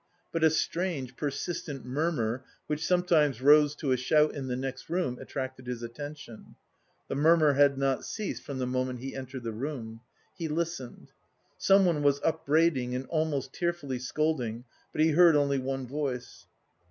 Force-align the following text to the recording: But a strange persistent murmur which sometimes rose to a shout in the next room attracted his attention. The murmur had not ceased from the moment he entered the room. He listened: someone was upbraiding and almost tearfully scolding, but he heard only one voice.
But 0.31 0.43
a 0.43 0.49
strange 0.49 1.15
persistent 1.15 1.85
murmur 1.85 2.43
which 2.65 2.83
sometimes 2.83 3.39
rose 3.39 3.75
to 3.75 3.91
a 3.91 3.97
shout 3.97 4.33
in 4.33 4.47
the 4.47 4.55
next 4.55 4.89
room 4.89 5.19
attracted 5.19 5.67
his 5.67 5.83
attention. 5.83 6.55
The 7.07 7.13
murmur 7.13 7.53
had 7.53 7.77
not 7.77 8.03
ceased 8.03 8.41
from 8.41 8.57
the 8.57 8.65
moment 8.65 8.97
he 8.97 9.13
entered 9.15 9.43
the 9.43 9.51
room. 9.51 10.01
He 10.35 10.47
listened: 10.47 11.11
someone 11.59 12.01
was 12.01 12.19
upbraiding 12.23 12.95
and 12.95 13.05
almost 13.09 13.53
tearfully 13.53 13.99
scolding, 13.99 14.63
but 14.91 15.01
he 15.01 15.09
heard 15.11 15.35
only 15.35 15.59
one 15.59 15.85
voice. 15.85 16.47